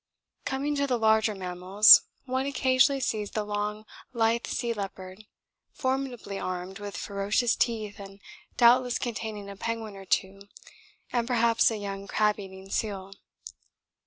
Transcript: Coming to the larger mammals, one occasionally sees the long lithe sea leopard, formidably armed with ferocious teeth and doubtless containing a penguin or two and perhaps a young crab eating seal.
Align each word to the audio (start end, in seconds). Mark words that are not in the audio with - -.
Coming 0.45 0.73
to 0.77 0.87
the 0.87 0.97
larger 0.97 1.35
mammals, 1.35 2.01
one 2.25 2.47
occasionally 2.47 2.99
sees 3.01 3.29
the 3.29 3.43
long 3.45 3.85
lithe 4.13 4.47
sea 4.47 4.73
leopard, 4.73 5.25
formidably 5.73 6.39
armed 6.39 6.79
with 6.79 6.97
ferocious 6.97 7.55
teeth 7.55 7.99
and 7.99 8.19
doubtless 8.57 8.97
containing 8.97 9.47
a 9.47 9.55
penguin 9.55 9.95
or 9.95 10.05
two 10.05 10.39
and 11.13 11.27
perhaps 11.27 11.69
a 11.69 11.77
young 11.77 12.07
crab 12.07 12.39
eating 12.39 12.71
seal. 12.71 13.13